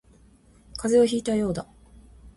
[0.77, 1.67] 風邪をひいたようだ